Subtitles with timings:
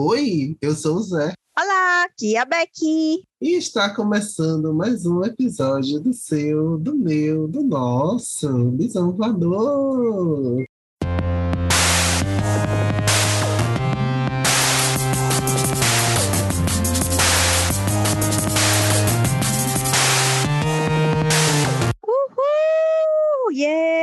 [0.00, 1.32] Oi, eu sou o Zé.
[1.58, 3.24] Olá, aqui é a Becky.
[3.40, 10.64] E está começando mais um episódio do seu, do meu, do nosso Visão Voador.
[22.06, 23.52] Uhul!
[23.52, 23.97] Yay!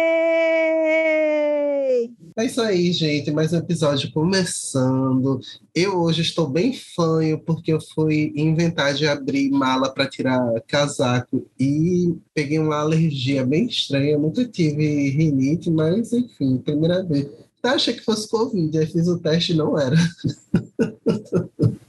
[2.37, 3.31] É isso aí, gente.
[3.31, 5.39] Mais um episódio começando.
[5.73, 11.47] Eu hoje estou bem fanho porque eu fui inventar de abrir mala para tirar casaco
[11.57, 14.11] e peguei uma alergia bem estranha.
[14.11, 17.25] Eu nunca tive rinite, mas enfim, primeira vez.
[17.63, 19.95] Eu achei que fosse Covid, aí fiz o teste e não era.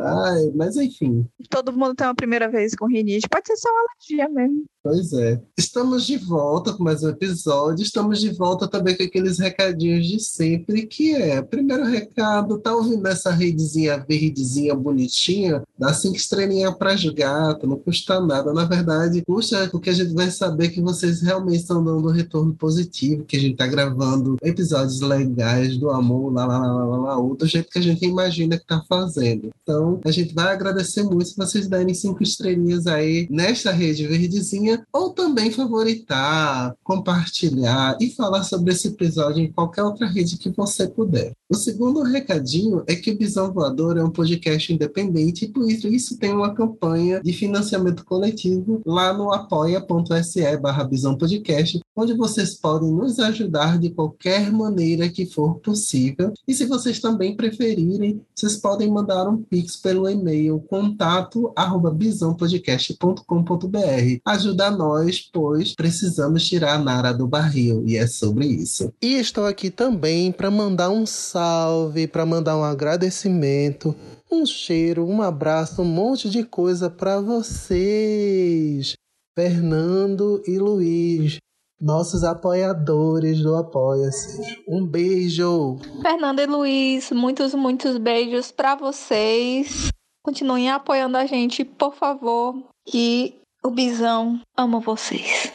[0.00, 1.26] Ai, mas enfim.
[1.48, 3.28] Todo mundo tem uma primeira vez com rinite.
[3.28, 4.64] Pode ser só uma alergia mesmo.
[4.82, 5.38] Pois é.
[5.58, 7.82] Estamos de volta com mais um episódio.
[7.82, 13.06] Estamos de volta também com aqueles recadinhos de sempre, que é, primeiro recado, tá ouvindo
[13.06, 15.62] essa redezinha verdezinha bonitinha?
[15.78, 18.54] Dá cinco estrelinhas para gato, não custa nada.
[18.54, 22.54] Na verdade, custa porque a gente vai saber que vocês realmente estão dando um retorno
[22.54, 27.16] positivo, que a gente tá gravando episódios legais do amor, lá, lá, lá, lá, lá,
[27.16, 29.50] lá, do jeito que a gente imagina que tá fazendo.
[29.62, 34.84] Então, a gente vai agradecer muito se vocês derem cinco estrelinhas aí nesta rede verdezinha
[34.92, 40.88] ou também favoritar, compartilhar e falar sobre esse episódio em qualquer outra rede que você
[40.88, 41.32] puder.
[41.50, 46.18] O segundo recadinho é que o Bisão Voador é um podcast independente e por isso
[46.18, 53.18] tem uma campanha de financiamento coletivo lá no apoia.se barra Podcast, onde vocês podem nos
[53.18, 56.32] ajudar de qualquer maneira que for possível.
[56.48, 64.20] E se vocês também preferirem, vocês podem mandar um pix pelo e-mail contato arroba bisãopodcast.com.br.
[64.24, 68.90] Ajuda nós, pois precisamos tirar a Nara do barril e é sobre isso.
[69.02, 73.94] E estou aqui também para mandar um salve, para mandar um agradecimento,
[74.32, 78.94] um cheiro, um abraço, um monte de coisa para vocês.
[79.36, 81.38] Fernando e Luiz,
[81.80, 84.62] nossos apoiadores do Apoia-se.
[84.68, 85.78] Um beijo!
[86.02, 89.88] Fernando e Luiz, muitos, muitos beijos para vocês.
[90.22, 92.54] Continuem apoiando a gente, por favor.
[92.92, 95.52] E o Bisão ama vocês.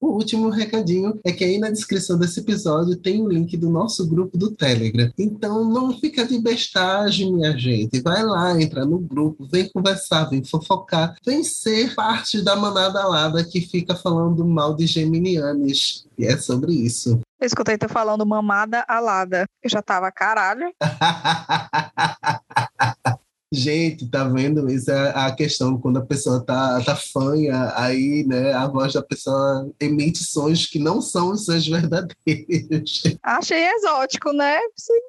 [0.00, 4.08] O último recadinho é que aí na descrição desse episódio tem o link do nosso
[4.08, 5.10] grupo do Telegram.
[5.18, 8.00] Então não fica de bestagem, minha gente.
[8.00, 13.44] Vai lá, entra no grupo, vem conversar, vem fofocar, vem ser parte da manada alada
[13.44, 16.06] que fica falando mal de Geminianes.
[16.16, 17.20] E é sobre isso.
[17.40, 19.46] Eu escutei tu falando mamada alada.
[19.62, 20.72] Eu já tava caralho.
[23.52, 24.70] Gente, tá vendo?
[24.70, 29.02] Isso é a questão, quando a pessoa tá, tá fanha, aí, né, a voz da
[29.02, 33.02] pessoa emite sons que não são os sons verdadeiros.
[33.22, 34.58] Achei exótico, né?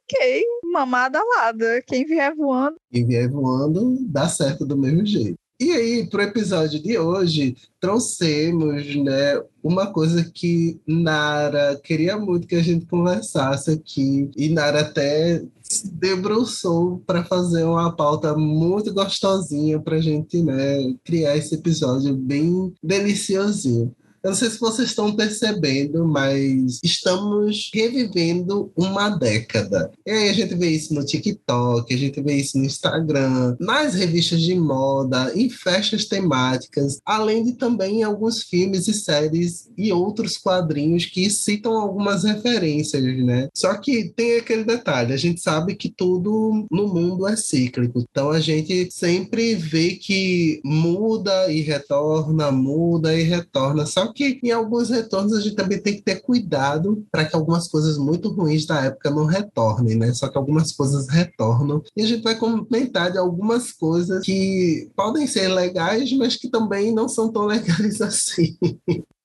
[0.07, 1.81] Fiquei mamada alada.
[1.85, 2.77] Quem vier voando.
[2.91, 5.37] Quem vier voando, dá certo do mesmo jeito.
[5.59, 12.47] E aí, para o episódio de hoje, trouxemos né, uma coisa que Nara queria muito
[12.47, 18.93] que a gente conversasse aqui, e Nara até se debruçou para fazer uma pauta muito
[18.93, 23.93] gostosinha para a gente né, criar esse episódio bem deliciosinho.
[24.23, 29.91] Eu não sei se vocês estão percebendo, mas estamos revivendo uma década.
[30.05, 33.93] E aí a gente vê isso no TikTok, a gente vê isso no Instagram, nas
[33.93, 40.37] revistas de moda, em festas temáticas, além de também alguns filmes e séries e outros
[40.37, 43.47] quadrinhos que citam algumas referências, né?
[43.55, 48.03] Só que tem aquele detalhe, a gente sabe que tudo no mundo é cíclico.
[48.09, 53.85] Então a gente sempre vê que muda e retorna, muda e retorna.
[53.85, 57.67] Só que em alguns retornos a gente também tem que ter cuidado para que algumas
[57.67, 60.13] coisas muito ruins da época não retornem, né?
[60.13, 65.27] Só que algumas coisas retornam e a gente vai comentar de algumas coisas que podem
[65.27, 68.57] ser legais, mas que também não são tão legais assim.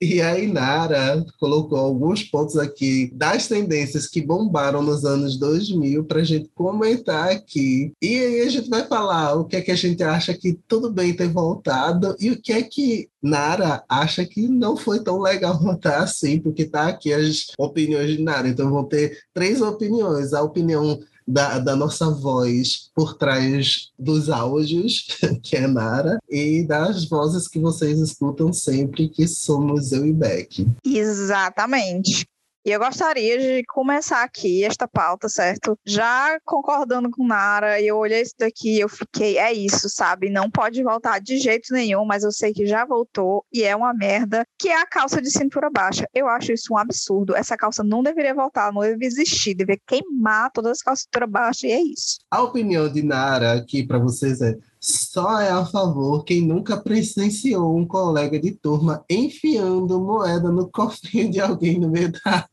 [0.05, 6.21] E a Inara colocou alguns pontos aqui das tendências que bombaram nos anos 2000 para
[6.21, 7.91] a gente comentar aqui.
[8.03, 10.93] E aí a gente vai falar o que é que a gente acha que tudo
[10.93, 15.57] bem ter voltado e o que é que Nara acha que não foi tão legal
[15.59, 18.47] voltar assim, porque tá aqui as opiniões de Nara.
[18.47, 20.35] Então vão ter três opiniões.
[20.35, 25.07] A opinião da, da, nossa voz por trás dos áudios,
[25.43, 30.67] que é Nara, e das vozes que vocês escutam sempre, que somos eu e Beck.
[30.85, 32.27] Exatamente.
[32.67, 35.79] E eu gostaria de começar aqui esta pauta, certo?
[35.85, 40.31] Já concordando com Nara, eu olhei isso daqui eu fiquei, é isso, sabe?
[40.31, 43.93] Não pode voltar de jeito nenhum, mas eu sei que já voltou e é uma
[43.93, 46.09] merda, que é a calça de cintura baixa.
[46.15, 47.37] Eu acho isso um absurdo.
[47.37, 51.27] Essa calça não deveria voltar, não deveria existir, deveria queimar todas as calças de cintura
[51.27, 52.17] baixa e é isso.
[52.31, 57.77] A opinião de Nara aqui para vocês é só é a favor quem nunca presenciou
[57.77, 62.49] um colega de turma enfiando moeda no cofrinho de alguém no meio da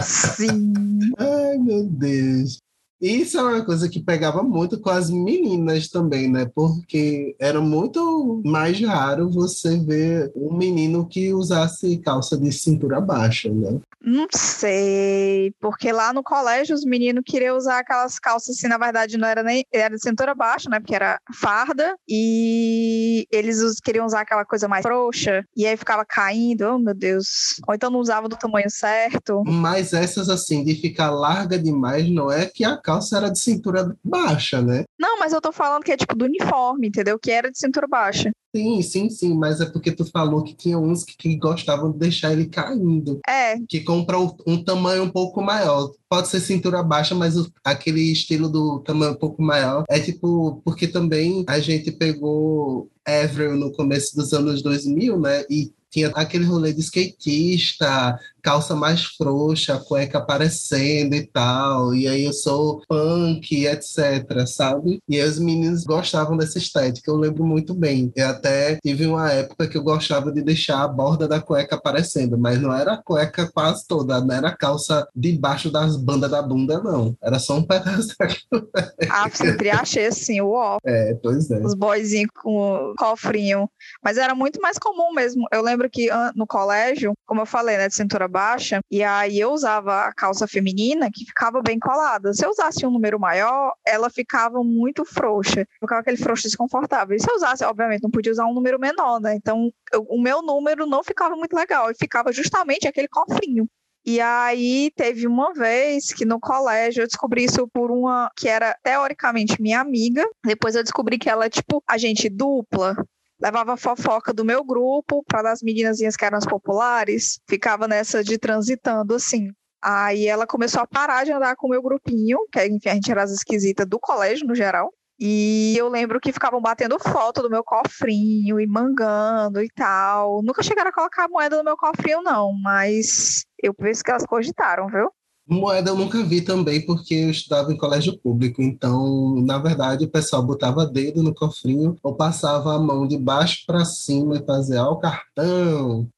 [0.00, 0.98] Sim.
[1.18, 2.58] Ai, meu Deus.
[3.02, 6.48] Isso é uma coisa que pegava muito com as meninas também, né?
[6.54, 13.50] Porque era muito mais raro você ver um menino que usasse calça de cintura baixa,
[13.50, 13.80] né?
[14.00, 19.18] Não sei, porque lá no colégio os meninos queriam usar aquelas calças assim, na verdade
[19.18, 20.78] não era nem era de cintura baixa, né?
[20.78, 26.62] Porque era farda e eles queriam usar aquela coisa mais frouxa e aí ficava caindo,
[26.62, 27.60] oh meu Deus.
[27.66, 29.42] Ou então não usava do tamanho certo.
[29.46, 33.96] Mas essas assim de ficar larga demais não é que a calça era de cintura
[34.04, 34.84] baixa, né?
[34.98, 37.18] Não, mas eu tô falando que é tipo do uniforme, entendeu?
[37.18, 38.30] Que era de cintura baixa.
[38.54, 41.98] Sim, sim, sim, mas é porque tu falou que tinha uns que, que gostavam de
[41.98, 43.18] deixar ele caindo.
[43.26, 43.56] É.
[43.66, 45.90] Que compram um tamanho um pouco maior.
[46.06, 50.60] Pode ser cintura baixa, mas o, aquele estilo do tamanho um pouco maior é tipo,
[50.66, 55.44] porque também a gente pegou Avril no começo dos anos 2000, né?
[55.50, 62.24] E tinha aquele rolê de skatista, calça mais frouxa, cueca aparecendo e tal, e aí
[62.24, 65.00] eu sou punk, etc, sabe?
[65.08, 68.12] E aí os meninos gostavam dessa estética, eu lembro muito bem.
[68.16, 72.36] Eu até tive uma época que eu gostava de deixar a borda da cueca aparecendo,
[72.36, 76.42] mas não era a cueca quase toda, não era a calça debaixo das bandas da
[76.42, 77.16] bunda, não.
[77.22, 78.94] Era só um pedaço da cueca.
[79.10, 80.78] Ah, sempre achei assim, ó.
[80.84, 81.60] É, pois é.
[81.60, 83.70] Os boyzinhos com cofrinho.
[84.02, 85.46] Mas era muito mais comum mesmo.
[85.52, 89.52] Eu lembro que no colégio, como eu falei, né, de cintura baixa, e aí eu
[89.52, 92.32] usava a calça feminina que ficava bem colada.
[92.32, 97.16] Se eu usasse um número maior, ela ficava muito frouxa, ficava aquele frouxo desconfortável.
[97.16, 99.34] E se eu usasse, obviamente, não podia usar um número menor, né?
[99.36, 103.68] Então, eu, o meu número não ficava muito legal, e ficava justamente aquele cofrinho.
[104.04, 108.76] E aí teve uma vez que no colégio eu descobri isso por uma que era
[108.82, 110.28] teoricamente minha amiga.
[110.44, 112.96] Depois eu descobri que ela é tipo agente dupla
[113.42, 118.38] levava fofoca do meu grupo para das meninas que eram as populares, ficava nessa de
[118.38, 119.50] transitando assim.
[119.82, 123.10] Aí ela começou a parar de andar com o meu grupinho, que enfim, a gente
[123.10, 124.92] era as esquisitas do colégio no geral.
[125.18, 130.40] E eu lembro que ficavam batendo foto do meu cofrinho e mangando e tal.
[130.42, 134.86] Nunca chegaram a colocar moeda no meu cofrinho, não, mas eu penso que elas cogitaram,
[134.86, 135.10] viu?
[135.46, 138.62] Moeda eu nunca vi também, porque eu estudava em colégio público.
[138.62, 143.64] Então, na verdade, o pessoal botava dedo no cofrinho ou passava a mão de baixo
[143.66, 146.08] para cima e fazia, ó, o cartão.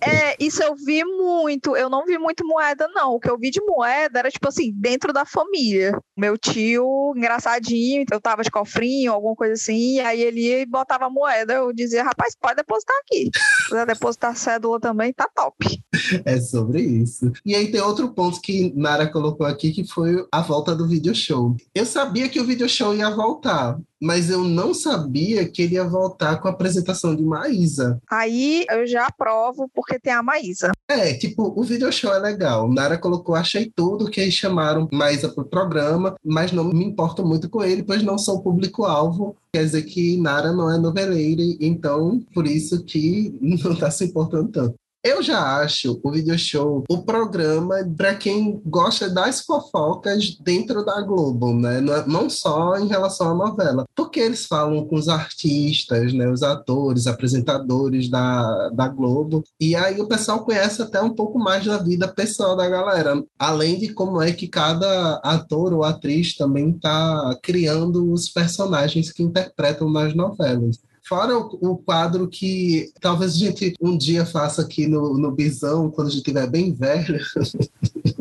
[0.00, 1.76] É, isso eu vi muito.
[1.76, 3.12] Eu não vi muito moeda, não.
[3.12, 5.96] O que eu vi de moeda era, tipo assim, dentro da família.
[6.16, 11.54] Meu tio, engraçadinho, então eu tava de cofrinho, alguma coisa assim, aí ele botava moeda.
[11.54, 13.30] Eu dizia, rapaz, pode depositar aqui.
[13.34, 15.56] Se quiser depositar cédula também, tá top.
[16.24, 17.32] É sobre isso.
[17.44, 21.14] E aí tem outro ponto que Nara colocou aqui, que foi a volta do video
[21.14, 21.56] show.
[21.74, 25.84] Eu sabia que o video show ia voltar, mas eu não sabia que ele ia
[25.84, 27.98] voltar com a apresentação de Maísa.
[28.10, 30.72] Aí eu já aprovo porque tem a Maísa.
[30.86, 32.70] É, tipo, o video show é legal.
[32.70, 37.48] Nara colocou, achei tudo que eles chamaram Maísa pro programa, mas não me importo muito
[37.48, 39.34] com ele, pois não sou público-alvo.
[39.54, 44.50] Quer dizer que Nara não é noveleira, então por isso que não tá se importando
[44.50, 44.74] tanto.
[45.04, 50.98] Eu já acho o video show o programa para quem gosta das fofocas dentro da
[51.02, 51.76] Globo, né?
[51.76, 53.84] É, não só em relação à novela.
[53.94, 56.26] Porque eles falam com os artistas, né?
[56.26, 59.44] Os atores, apresentadores da, da Globo.
[59.60, 63.22] E aí o pessoal conhece até um pouco mais da vida pessoal da galera.
[63.38, 69.22] Além de como é que cada ator ou atriz também está criando os personagens que
[69.22, 70.78] interpretam nas novelas.
[71.06, 75.90] Fora o, o, quadro que talvez a gente um dia faça aqui no, no Bisão,
[75.90, 77.20] quando a gente estiver bem velho.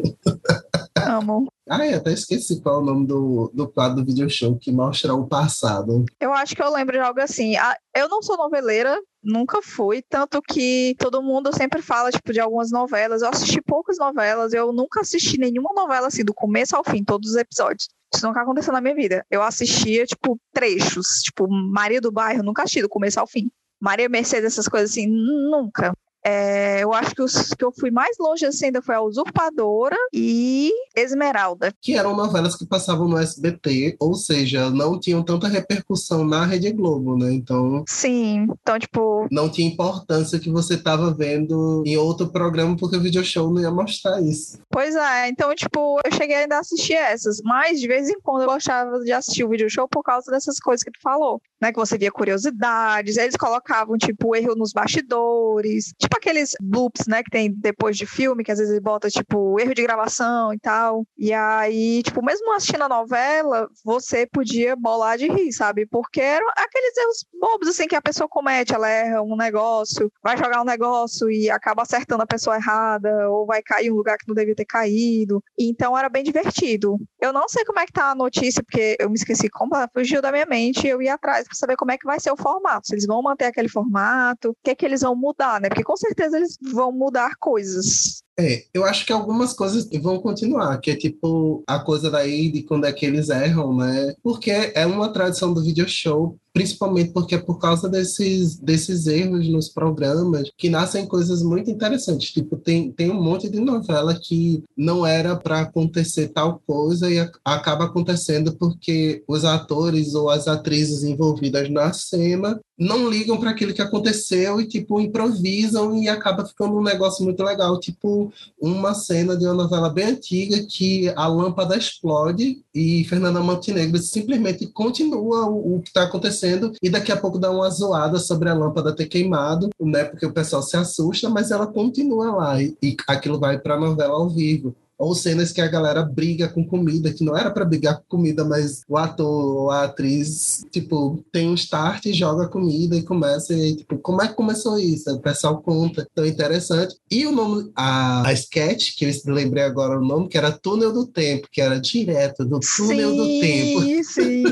[1.09, 1.47] Amo.
[1.69, 5.13] Ai, até esqueci qual é o nome do, do quadro do video show que mostra
[5.13, 6.05] o passado.
[6.19, 7.55] Eu acho que eu lembro de algo assim.
[7.55, 12.39] Ah, eu não sou noveleira, nunca fui, tanto que todo mundo sempre fala, tipo, de
[12.39, 13.21] algumas novelas.
[13.21, 17.31] Eu assisti poucas novelas, eu nunca assisti nenhuma novela, assim, do começo ao fim, todos
[17.31, 17.87] os episódios.
[18.13, 19.25] Isso nunca aconteceu na minha vida.
[19.31, 21.07] Eu assistia, tipo, trechos.
[21.23, 23.49] Tipo, Maria do Bairro, nunca assisti do começo ao fim.
[23.81, 25.93] Maria Mercedes, essas coisas assim, nunca.
[26.25, 29.97] É, eu acho que os que eu fui mais longe assim ainda foi a Usurpadora
[30.13, 31.73] e Esmeralda.
[31.81, 36.71] Que eram novelas que passavam no SBT, ou seja, não tinham tanta repercussão na Rede
[36.71, 37.33] Globo, né?
[37.33, 37.83] Então.
[37.87, 39.27] Sim, então, tipo.
[39.29, 43.61] Não tinha importância que você estava vendo em outro programa, porque o video show não
[43.61, 44.59] ia mostrar isso.
[44.69, 48.43] Pois é, então, tipo, eu cheguei ainda a assistir essas, mas de vez em quando
[48.43, 51.71] eu gostava de assistir o video show por causa dessas coisas que tu falou, né?
[51.71, 57.31] Que você via curiosidades, eles colocavam, tipo, erro nos bastidores, tipo aqueles loops, né, que
[57.31, 61.05] tem depois de filme, que às vezes bota, tipo, erro de gravação e tal.
[61.17, 65.85] E aí, tipo, mesmo assistindo a novela, você podia bolar de rir, sabe?
[65.85, 70.37] Porque eram aqueles erros bobos, assim, que a pessoa comete, ela erra um negócio, vai
[70.37, 74.17] jogar um negócio e acaba acertando a pessoa errada, ou vai cair em um lugar
[74.17, 75.43] que não devia ter caído.
[75.57, 76.97] Então era bem divertido.
[77.19, 80.21] Eu não sei como é que tá a notícia, porque eu me esqueci como fugiu
[80.21, 82.87] da minha mente eu ia atrás para saber como é que vai ser o formato.
[82.87, 85.69] Se eles vão manter aquele formato, o que é que eles vão mudar, né?
[85.69, 88.23] Porque com certeza eles vão mudar coisas.
[88.39, 92.63] É, eu acho que algumas coisas vão continuar, que é tipo a coisa daí de
[92.63, 94.15] quando é que eles erram, né?
[94.23, 99.49] Porque é uma tradição do video show principalmente porque é por causa desses, desses erros
[99.49, 102.31] nos programas que nascem coisas muito interessantes.
[102.31, 107.19] Tipo, tem, tem um monte de novela que não era para acontecer tal coisa e
[107.19, 113.49] a, acaba acontecendo porque os atores ou as atrizes envolvidas na cena não ligam para
[113.49, 117.79] aquilo que aconteceu e, tipo, improvisam e acaba ficando um negócio muito legal.
[117.79, 118.22] Tipo,
[118.59, 124.67] uma cena de uma novela bem antiga que a lâmpada explode e Fernanda Montenegro simplesmente
[124.67, 128.53] continua o, o que está acontecendo e daqui a pouco dá uma zoada sobre a
[128.53, 130.03] lâmpada ter queimado, né?
[130.03, 133.79] Porque o pessoal se assusta, mas ela continua lá e, e aquilo vai para a
[133.79, 137.65] novela ao vivo ou cenas que a galera briga com comida, que não era para
[137.65, 142.47] brigar com comida, mas o ator ou a atriz, tipo, tem um start e joga
[142.47, 145.11] comida e começa, e aí, tipo, como é que começou isso?
[145.11, 146.95] o pessoal conta, tão interessante.
[147.11, 150.93] E o nome, a, a sketch, que eu lembrei agora o nome, que era Túnel
[150.93, 153.81] do Tempo, que era direto do Túnel sim, do Tempo.
[153.81, 154.43] Sim, sim,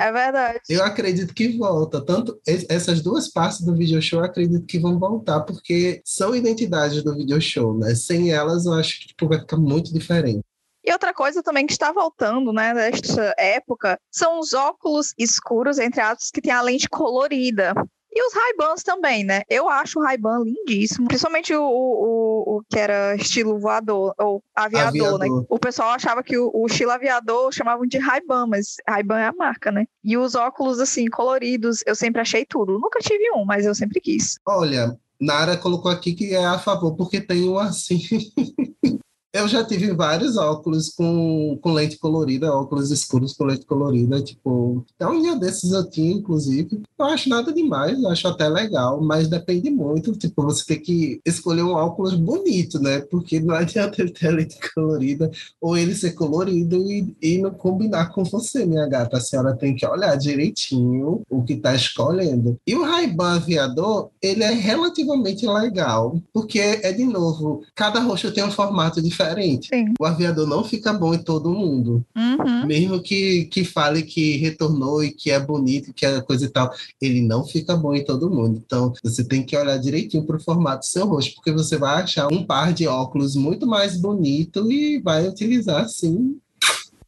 [0.00, 0.60] é verdade.
[0.68, 4.98] eu acredito que volta, tanto essas duas partes do video show, eu acredito que vão
[4.98, 7.94] voltar, porque são identidades do video show, né?
[7.94, 10.40] Sem elas, eu acho que tipo, vai ficar muito muito diferente.
[10.84, 16.00] E outra coisa também que está voltando, né, nesta época, são os óculos escuros, entre
[16.00, 17.72] aspas, que tem a lente colorida.
[18.14, 19.40] E os Ray-Bans também, né?
[19.48, 21.08] Eu acho o Ray-Ban lindíssimo.
[21.08, 25.24] Principalmente o, o, o, que era estilo voador, ou aviador, né?
[25.24, 25.40] aviador.
[25.40, 25.46] né?
[25.48, 29.32] O pessoal achava que o, o estilo aviador chamavam de Ray-Ban, mas Ray-Ban é a
[29.32, 29.86] marca, né?
[30.04, 32.78] E os óculos, assim, coloridos, eu sempre achei tudo.
[32.78, 34.34] Nunca tive um, mas eu sempre quis.
[34.46, 37.98] Olha, Nara colocou aqui que é a favor, porque tem um assim.
[39.32, 44.84] Eu já tive vários óculos com, com lente colorida, óculos escuros com lente colorida, tipo,
[44.94, 46.82] até um dia desses eu tinha, inclusive.
[46.98, 51.62] Eu acho nada demais, acho até legal, mas depende muito, tipo, você tem que escolher
[51.62, 53.00] um óculos bonito, né?
[53.00, 58.12] Porque não adianta ele ter lente colorida ou ele ser colorido e, e não combinar
[58.12, 59.16] com você, minha gata.
[59.16, 62.58] A senhora tem que olhar direitinho o que tá escolhendo.
[62.66, 68.44] E o Ray-Ban aviador, ele é relativamente legal, porque é, de novo, cada rosto tem
[68.44, 69.68] um formato diferente diferente.
[69.68, 69.94] Sim.
[69.98, 72.04] O aviador não fica bom em todo mundo.
[72.16, 72.66] Uhum.
[72.66, 76.70] Mesmo que, que fale que retornou e que é bonito, que é coisa e tal,
[77.00, 78.62] ele não fica bom em todo mundo.
[78.64, 82.02] Então, você tem que olhar direitinho para o formato do seu rosto, porque você vai
[82.02, 86.36] achar um par de óculos muito mais bonito e vai utilizar assim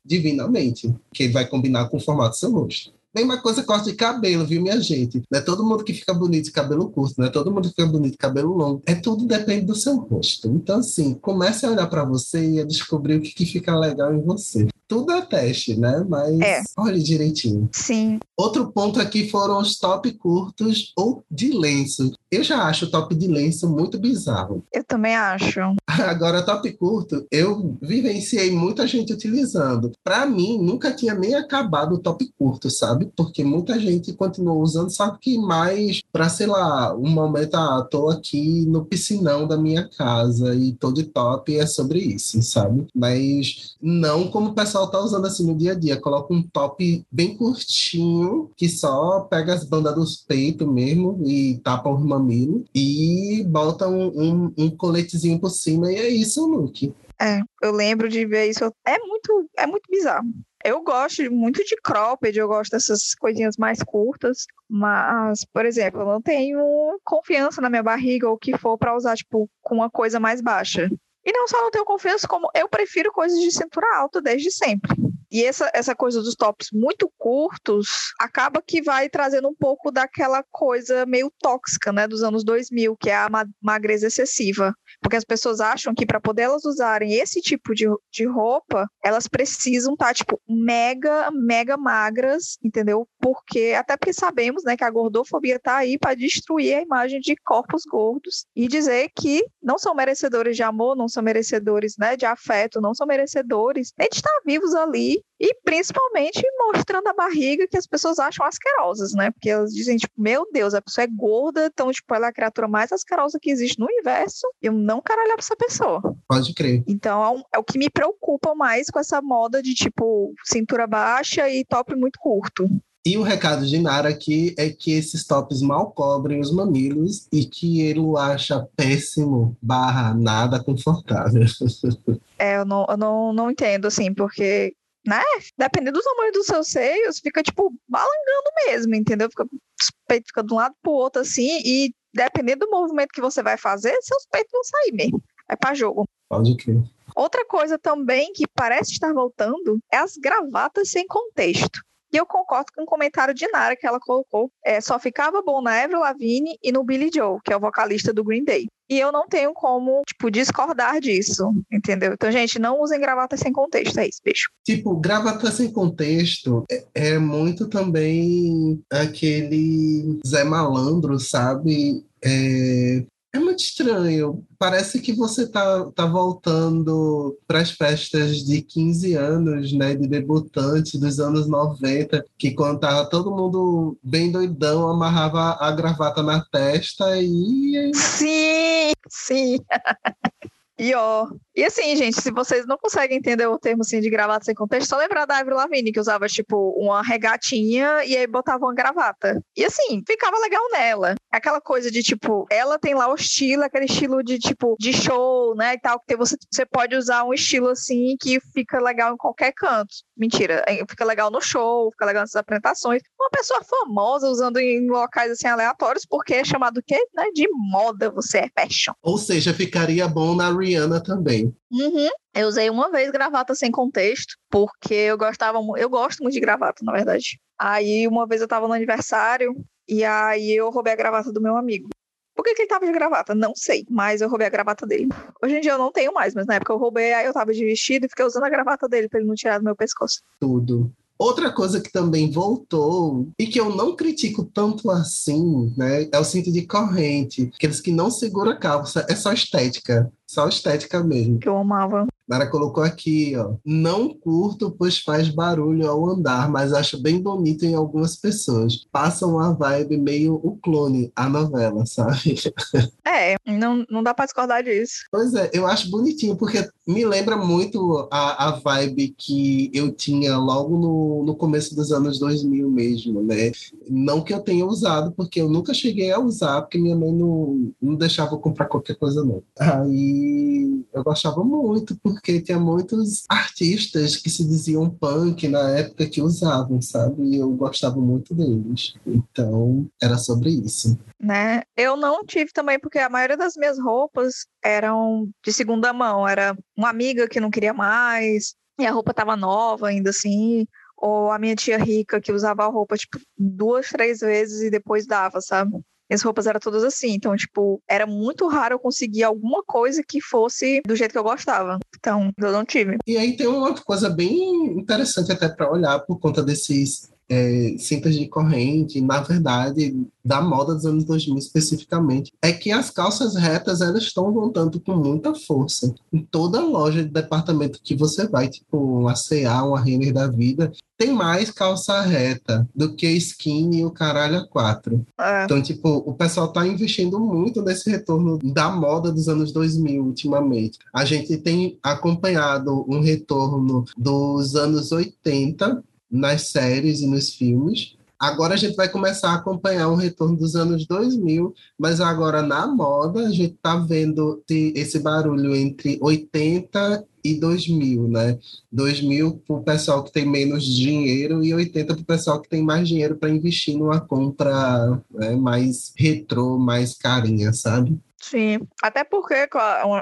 [0.04, 2.92] divinamente, que vai combinar com o formato do seu rosto.
[3.14, 5.22] Mesma coisa corte de cabelo, viu, minha gente?
[5.30, 7.76] Não é todo mundo que fica bonito de cabelo curto, não é todo mundo que
[7.76, 8.82] fica bonito de cabelo longo.
[8.86, 10.48] É tudo depende do seu rosto.
[10.48, 14.12] Então, assim, comece a olhar para você e a descobrir o que, que fica legal
[14.12, 16.04] em você tudo é teste, né?
[16.08, 16.62] Mas é.
[16.76, 17.68] olhe direitinho.
[17.72, 18.18] Sim.
[18.36, 22.12] Outro ponto aqui foram os top curtos ou de lenço.
[22.30, 24.64] Eu já acho o top de lenço muito bizarro.
[24.72, 25.60] Eu também acho.
[25.86, 29.92] Agora, top curto, eu vivenciei muita gente utilizando.
[30.02, 33.10] Para mim, nunca tinha nem acabado o top curto, sabe?
[33.16, 38.10] Porque muita gente continuou usando, sabe que mais para, sei lá, um momento, ah, tô
[38.10, 42.86] aqui no piscinão da minha casa e tô de top, é sobre isso, sabe?
[42.94, 46.00] Mas não como o pessoal tá usando assim no dia a dia.
[46.00, 51.88] Coloca um top bem curtinho, que só pega as bandas dos peitos mesmo e tapa
[51.88, 56.92] os mamilos e bota um, um, um coletezinho por cima e é isso o look.
[57.20, 58.64] É, eu lembro de ver isso.
[58.84, 60.26] É muito, é muito bizarro.
[60.64, 66.06] Eu gosto muito de cropped, eu gosto dessas coisinhas mais curtas, mas, por exemplo, eu
[66.06, 66.58] não tenho
[67.04, 70.40] confiança na minha barriga ou o que for para usar, tipo, com uma coisa mais
[70.40, 70.90] baixa.
[71.24, 74.94] E não só não tenho confiança, como eu prefiro coisas de cintura alta desde sempre.
[75.34, 77.88] E essa, essa coisa dos tops muito curtos
[78.20, 83.10] acaba que vai trazendo um pouco daquela coisa meio tóxica, né, dos anos 2000, que
[83.10, 83.28] é a
[83.60, 84.72] magreza excessiva.
[85.02, 89.26] Porque as pessoas acham que para poder elas usarem esse tipo de, de roupa, elas
[89.26, 93.04] precisam estar, tá, tipo, mega, mega magras, entendeu?
[93.18, 97.34] Porque, até porque sabemos, né, que a gordofobia tá aí para destruir a imagem de
[97.44, 102.24] corpos gordos e dizer que não são merecedores de amor, não são merecedores, né, de
[102.24, 107.76] afeto, não são merecedores nem de estar vivos ali e principalmente mostrando a barriga que
[107.76, 109.30] as pessoas acham asquerosas, né?
[109.30, 112.32] Porque elas dizem, tipo, meu Deus, a pessoa é gorda, então, tipo, ela é a
[112.32, 114.46] criatura mais asquerosa que existe no universo.
[114.62, 116.16] Eu não quero olhar pra essa pessoa.
[116.28, 116.82] Pode crer.
[116.86, 121.48] Então, é, é o que me preocupa mais com essa moda de, tipo, cintura baixa
[121.50, 122.68] e top muito curto.
[123.06, 127.44] E o recado de Nara aqui é que esses tops mal cobrem os mamilos e
[127.44, 131.44] que ele o acha péssimo, barra nada confortável.
[132.36, 134.74] É, eu não, eu não, não entendo, assim, porque
[135.06, 135.22] né?
[135.56, 139.28] Dependendo do tamanho dos seus seios, fica, tipo, balangando mesmo, entendeu?
[139.28, 143.20] Fica, os peitos ficam de um lado pro outro, assim, e dependendo do movimento que
[143.20, 145.22] você vai fazer, seus peitos vão sair mesmo.
[145.48, 146.04] É pra jogo.
[146.28, 146.82] Pode crer.
[147.14, 151.80] Outra coisa também que parece estar voltando é as gravatas sem contexto.
[152.12, 154.50] E eu concordo com o comentário de Nara que ela colocou.
[154.64, 158.12] É, só ficava bom na Avril Lavigne e no Billy Joe, que é o vocalista
[158.12, 158.68] do Green Day.
[158.88, 162.12] E eu não tenho como, tipo, discordar disso, entendeu?
[162.12, 164.50] Então, gente, não usem gravatas sem contexto, é isso, beijo.
[164.64, 172.04] Tipo, gravata sem contexto é, é muito também aquele Zé Malandro, sabe?
[172.22, 174.46] É, é muito estranho.
[174.56, 179.96] Parece que você tá, tá voltando para as festas de 15 anos, né?
[179.96, 186.22] De debutante dos anos 90, que quando tava todo mundo bem doidão, amarrava a gravata
[186.22, 187.90] na testa e.
[187.92, 188.92] Sim!
[189.10, 189.58] Sim!
[190.76, 194.44] E ó, e assim, gente, se vocês não conseguem entender o termo assim de gravata
[194.44, 198.64] sem contexto, só lembrar da Avril Lavigne, que usava tipo uma regatinha e aí botava
[198.64, 199.40] uma gravata.
[199.56, 201.14] E assim, ficava legal nela.
[201.30, 205.54] Aquela coisa de tipo, ela tem lá o estilo, aquele estilo de tipo de show,
[205.54, 209.16] né, e tal, que você você pode usar um estilo assim que fica legal em
[209.16, 209.94] qualquer canto.
[210.16, 213.02] Mentira, fica legal no show, fica legal nas apresentações.
[213.18, 216.98] Uma pessoa famosa usando em locais assim aleatórios porque é chamado o quê?
[217.14, 218.92] Né, de moda, você é fashion.
[219.02, 221.43] Ou seja, ficaria bom na Rihanna também.
[221.70, 222.08] Uhum.
[222.34, 226.84] Eu usei uma vez gravata sem contexto, porque eu gostava eu gosto muito de gravata,
[226.84, 227.38] na verdade.
[227.58, 229.54] Aí uma vez eu tava no aniversário
[229.88, 231.88] e aí eu roubei a gravata do meu amigo.
[232.34, 233.34] Por que, que ele tava de gravata?
[233.34, 235.08] Não sei, mas eu roubei a gravata dele.
[235.42, 237.52] Hoje em dia eu não tenho mais, mas na época eu roubei, aí eu tava
[237.52, 240.20] de vestido e fiquei usando a gravata dele pra ele não tirar do meu pescoço.
[240.40, 240.92] Tudo.
[241.18, 246.24] Outra coisa que também voltou e que eu não critico tanto assim, né, é o
[246.24, 247.50] cinto de corrente.
[247.54, 250.12] Aqueles que não segura a calça, é só estética.
[250.26, 251.38] Só estética mesmo.
[251.38, 252.06] Que eu amava.
[252.28, 253.54] Mara colocou aqui, ó.
[253.64, 258.86] Não curto, pois faz barulho ao andar, mas acho bem bonito em algumas pessoas.
[258.90, 262.34] Passa uma vibe meio o clone, a novela, sabe?
[263.06, 265.04] É, não, não dá pra discordar disso.
[265.12, 270.36] Pois é, eu acho bonitinho, porque me lembra muito a, a vibe que eu tinha
[270.38, 273.52] logo no, no começo dos anos 2000 mesmo, né?
[273.88, 277.72] Não que eu tenha usado, porque eu nunca cheguei a usar, porque minha mãe não,
[277.80, 279.42] não deixava eu comprar qualquer coisa, não.
[279.58, 286.22] Aí eu gostava muito, porque tinha muitos artistas que se diziam punk na época que
[286.22, 287.22] usavam, sabe?
[287.24, 288.94] E eu gostava muito deles.
[289.06, 290.98] Então, era sobre isso.
[291.20, 291.62] Né?
[291.76, 296.26] Eu não tive também, porque a maioria das minhas roupas eram de segunda mão.
[296.26, 301.30] Era uma amiga que não queria mais, e a roupa tava nova ainda assim ou
[301.30, 305.40] a minha tia rica que usava a roupa tipo duas, três vezes e depois dava,
[305.40, 305.78] sabe?
[306.08, 307.12] Minhas roupas eram todas assim.
[307.12, 311.24] Então, tipo, era muito raro eu conseguir alguma coisa que fosse do jeito que eu
[311.24, 311.78] gostava.
[311.98, 312.98] Então, eu não tive.
[313.06, 318.14] E aí tem uma coisa bem interessante até para olhar por conta desses é, cintas
[318.14, 323.80] de corrente, na verdade, da moda dos anos 2000 especificamente, é que as calças retas
[323.80, 325.94] elas estão voltando com muita força.
[326.12, 330.72] Em toda loja de departamento que você vai, tipo uma C&A, uma Renner da vida,
[330.96, 335.04] tem mais calça reta do que skinny e o caralho a quatro.
[335.18, 335.44] É.
[335.44, 340.78] Então, tipo, o pessoal tá investindo muito nesse retorno da moda dos anos 2000 ultimamente.
[340.92, 345.82] A gente tem acompanhado um retorno dos anos 80
[346.14, 347.96] nas séries e nos filmes.
[348.18, 352.66] Agora a gente vai começar a acompanhar o retorno dos anos 2000, mas agora na
[352.66, 358.38] moda a gente está vendo esse barulho entre 80 e 2000, né?
[358.70, 362.62] 2000 para o pessoal que tem menos dinheiro e 80 para o pessoal que tem
[362.62, 367.98] mais dinheiro para investir numa compra né, mais retrô, mais carinha, sabe?
[368.22, 369.34] Sim, até porque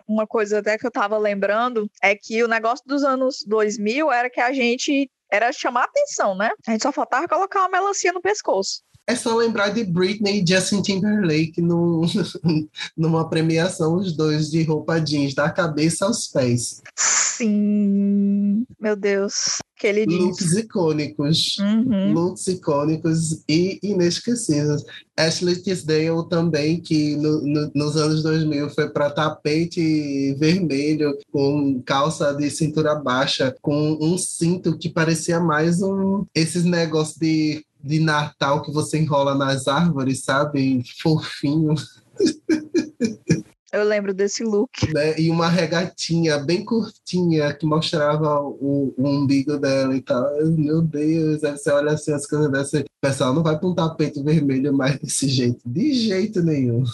[0.07, 4.31] uma coisa até que eu estava lembrando é que o negócio dos anos 2000 era
[4.31, 6.51] que a gente era chamar atenção, né?
[6.67, 8.83] A gente só faltava colocar uma melancia no pescoço.
[9.07, 12.03] É só lembrar de Britney e Justin Timberlake num,
[12.97, 16.81] numa premiação, os dois de roupa jeans, da cabeça aos pés.
[16.97, 19.59] Sim, meu Deus.
[19.77, 21.57] Aquele Looks icônicos.
[21.59, 22.13] Uhum.
[22.13, 24.85] Looks icônicos e inesquecíveis.
[25.17, 32.33] Ashley Tisdale também, que no, no, nos anos 2000 foi para tapete vermelho, com calça
[32.33, 38.63] de cintura baixa, com um cinto que parecia mais um esses negócios de de Natal
[38.63, 40.83] que você enrola nas árvores, sabe?
[41.01, 41.75] Fofinho.
[43.73, 44.93] Eu lembro desse look.
[44.93, 45.19] Né?
[45.19, 50.29] E uma regatinha bem curtinha que mostrava o, o umbigo dela e tal.
[50.45, 52.81] Meu Deus, aí você olha assim as coisas dessa.
[52.81, 55.61] O pessoal não vai para um tapete vermelho mais desse jeito.
[55.65, 56.85] De jeito nenhum.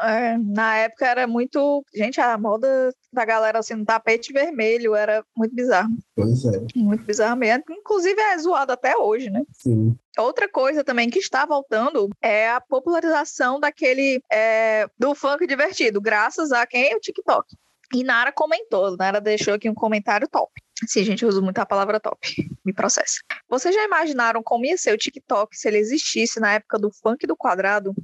[0.00, 1.84] É, na época era muito.
[1.94, 5.90] Gente, a moda da galera assim no tapete vermelho era muito bizarro.
[6.14, 6.60] Pois é.
[6.76, 7.64] Muito bizarro mesmo.
[7.70, 9.42] Inclusive é zoado até hoje, né?
[9.52, 9.96] Sim.
[10.16, 16.52] Outra coisa também que está voltando é a popularização daquele é, do funk divertido, graças
[16.52, 16.94] a quem?
[16.94, 17.56] O TikTok.
[17.94, 20.52] E Nara comentou, Nara deixou aqui um comentário top.
[20.86, 22.18] Sim, gente, eu uso muito a palavra top.
[22.64, 23.16] Me processa.
[23.48, 27.26] Vocês já imaginaram como ia ser o TikTok se ele existisse na época do funk
[27.26, 27.94] do quadrado?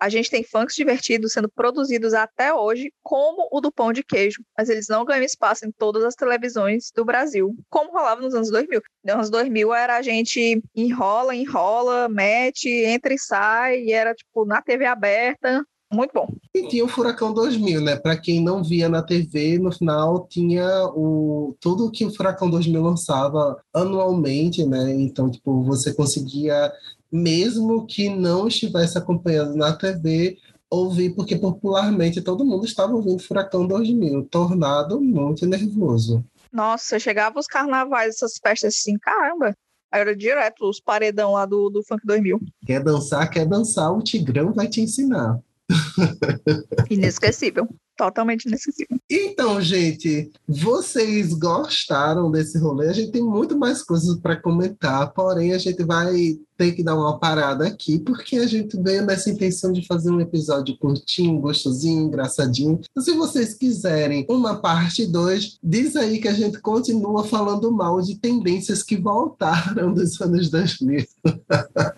[0.00, 4.42] A gente tem funks divertidos sendo produzidos até hoje, como o do pão de queijo,
[4.56, 8.50] mas eles não ganham espaço em todas as televisões do Brasil, como rolava nos anos
[8.50, 8.80] 2000.
[9.04, 14.46] Nos anos 2000 era a gente enrola, enrola, mete, entra e sai, e era tipo
[14.46, 16.28] na TV aberta, muito bom.
[16.54, 17.96] E tinha o Furacão 2000, né?
[17.96, 22.80] Para quem não via na TV, no final tinha o tudo que o Furacão 2000
[22.80, 24.94] lançava anualmente, né?
[24.94, 26.72] Então, tipo, você conseguia
[27.10, 30.38] mesmo que não estivesse acompanhando na TV,
[30.70, 36.24] ouvir, porque popularmente todo mundo estava ouvindo Furacão 2000, tornado muito nervoso.
[36.52, 39.54] Nossa, chegava os carnavais, essas festas assim, caramba,
[39.92, 42.40] era direto os paredão lá do, do Funk 2000.
[42.64, 45.40] Quer dançar, quer dançar, o Tigrão vai te ensinar.
[46.90, 47.68] Inesquecível
[48.00, 48.98] totalmente inesquecível.
[49.10, 52.88] Então, gente, vocês gostaram desse rolê?
[52.88, 56.94] A gente tem muito mais coisas para comentar, porém a gente vai ter que dar
[56.94, 62.04] uma parada aqui, porque a gente veio nessa intenção de fazer um episódio curtinho, gostosinho,
[62.04, 62.80] engraçadinho.
[62.90, 68.00] Então, se vocês quiserem uma parte 2, diz aí que a gente continua falando mal
[68.00, 71.06] de tendências que voltaram dos anos 2000.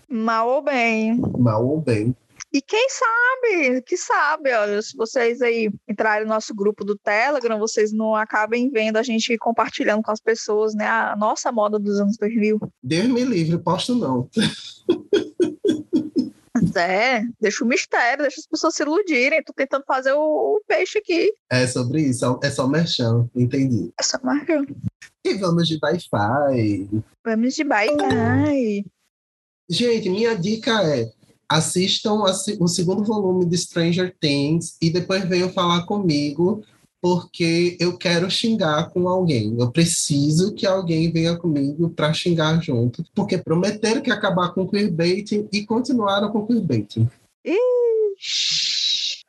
[0.08, 1.20] Mal ou bem.
[1.38, 2.14] Mal ou bem.
[2.52, 7.58] E quem sabe, que sabe, olha, se vocês aí entrarem no nosso grupo do Telegram,
[7.58, 11.98] vocês não acabem vendo a gente compartilhando com as pessoas, né, a nossa moda dos
[11.98, 12.60] anos 2000.
[12.82, 14.28] Deus me livre, posto não.
[16.76, 19.42] É, deixa o mistério, deixa as pessoas se iludirem.
[19.42, 21.32] Tô tentando fazer o, o peixe aqui.
[21.50, 23.92] É sobre isso, é só merchan, entendi.
[23.98, 24.64] É só merchan.
[25.24, 26.88] E vamos de Wi-Fi.
[27.24, 28.86] Vamos de Wi-Fi.
[29.68, 31.10] Gente, minha dica é
[31.54, 32.24] assistam
[32.60, 36.62] o segundo volume de Stranger Things e depois venham falar comigo,
[37.00, 39.56] porque eu quero xingar com alguém.
[39.58, 44.68] Eu preciso que alguém venha comigo para xingar junto, porque prometeram que acabar com o
[44.68, 47.08] queerbaiting e continuaram com o queerbaiting.
[47.44, 48.61] Ixi.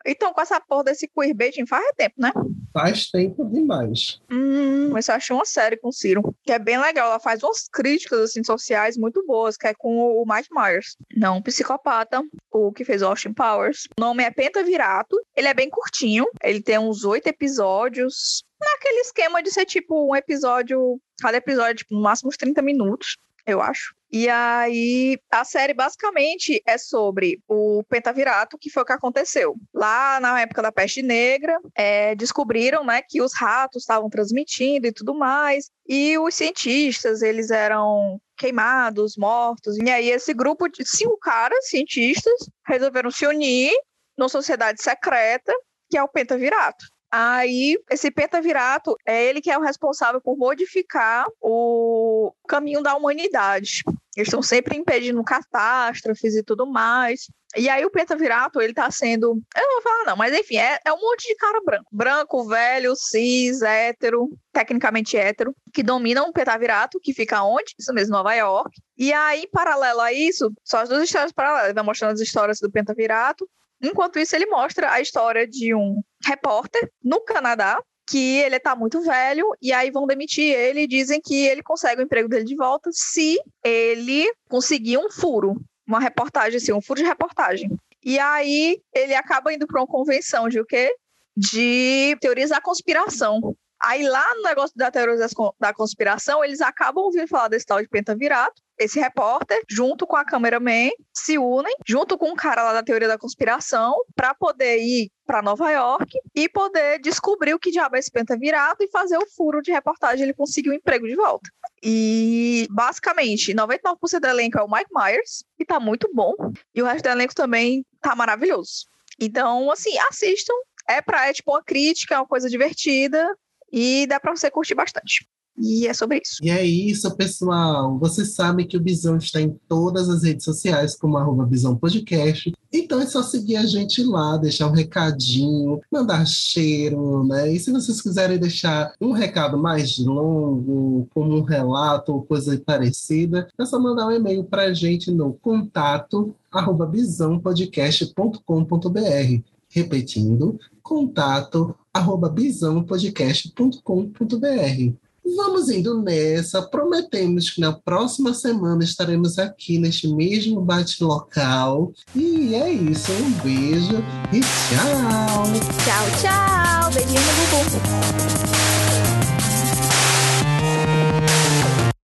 [0.06, 2.32] Então, com essa porra desse queerbaiting faz tempo, né?
[2.74, 4.20] Faz tempo demais.
[4.32, 7.08] Hum, mas eu achei uma série com o Ciro, que é bem legal.
[7.08, 10.98] Ela faz umas críticas assim, sociais muito boas, que é com o Mike Myers.
[11.16, 13.88] Não, um psicopata, o que fez Austin Powers.
[13.98, 15.16] O nome é Pentavirato.
[15.36, 16.26] Ele é bem curtinho.
[16.44, 18.44] Ele tem uns oito episódios.
[18.60, 21.00] Naquele esquema de ser tipo um episódio.
[21.22, 23.94] Cada episódio, tipo, no máximo uns 30 minutos eu acho.
[24.16, 29.56] E aí, a série basicamente é sobre o pentavirato, que foi o que aconteceu.
[29.74, 34.94] Lá na época da peste negra, é, descobriram né, que os ratos estavam transmitindo e
[34.94, 39.78] tudo mais, e os cientistas, eles eram queimados, mortos.
[39.78, 42.36] E aí, esse grupo de cinco caras, cientistas,
[42.68, 43.74] resolveram se unir
[44.16, 45.52] numa sociedade secreta,
[45.90, 46.86] que é o pentavirato.
[47.12, 53.84] Aí, esse pentavirato é ele que é o responsável por modificar o caminho da humanidade.
[54.16, 57.28] Eles estão sempre impedindo catástrofes e tudo mais.
[57.56, 59.42] E aí o pentavirato, ele tá sendo...
[59.56, 61.90] Eu não vou falar não, mas enfim, é, é um monte de cara branco.
[61.92, 67.74] Branco, velho, cis, hétero, tecnicamente hétero, que dominam o pentavirato, que fica onde?
[67.78, 68.72] Isso mesmo, Nova York.
[68.98, 71.74] E aí, paralelo a isso, só as duas histórias paralelas.
[71.74, 73.48] Vai mostrando as histórias do pentavirato
[73.84, 79.02] Enquanto isso, ele mostra a história de um repórter no Canadá que ele está muito
[79.02, 82.56] velho e aí vão demitir ele e dizem que ele consegue o emprego dele de
[82.56, 85.56] volta se ele conseguir um furo,
[85.88, 87.70] uma reportagem assim, um furo de reportagem.
[88.04, 90.94] E aí ele acaba indo para uma convenção de o quê?
[91.36, 93.56] De teorias da conspiração.
[93.84, 95.18] Aí lá no negócio da teoria
[95.60, 98.62] da conspiração, eles acabam ouvindo falar desse tal de pentavirato.
[98.80, 103.10] Esse repórter, junto com a cameraman, se unem, junto com um cara lá da teoria
[103.10, 108.00] da conspiração, para poder ir para Nova York e poder descobrir o que diabo é
[108.00, 110.24] esse pentavirato e fazer o furo de reportagem.
[110.24, 111.50] Ele conseguir o emprego de volta.
[111.84, 116.34] E basicamente, 99% do elenco é o Mike Myers, que tá muito bom,
[116.74, 118.88] e o resto do elenco também tá maravilhoso.
[119.20, 120.54] Então, assim, assistam.
[120.88, 123.26] É pra, é tipo uma crítica, é uma coisa divertida,
[123.74, 125.28] e dá pra você curtir bastante.
[125.58, 126.44] E é sobre isso.
[126.44, 127.98] E é isso, pessoal.
[128.00, 132.52] Vocês sabem que o Bisão está em todas as redes sociais, como arroba Bisão Podcast.
[132.72, 137.52] Então é só seguir a gente lá, deixar um recadinho, mandar cheiro, né?
[137.52, 143.48] E se vocês quiserem deixar um recado mais longo, como um relato ou coisa parecida,
[143.60, 149.44] é só mandar um e-mail para a gente no contato arroba bisãopodcast.com.br.
[149.70, 154.94] Repetindo, contato arroba bisãopodcast.com.br.
[155.36, 156.62] Vamos indo nessa.
[156.62, 161.94] Prometemos que na próxima semana estaremos aqui neste mesmo bate-local.
[162.16, 163.12] E é isso.
[163.12, 164.04] Um beijo
[164.34, 165.46] e tchau.
[165.86, 166.92] Tchau, tchau.
[166.92, 168.73] Beijinho no bumbum.